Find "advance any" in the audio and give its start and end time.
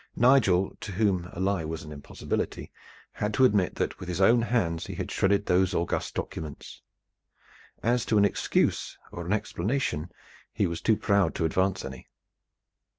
11.45-12.07